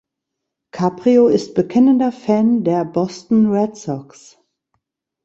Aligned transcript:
Caprio 0.71 1.27
ist 1.27 1.53
bekennender 1.53 2.11
Fan 2.11 2.63
der 2.63 2.85
Boston 2.85 3.51
Red 3.51 3.75
Sox. 3.77 4.39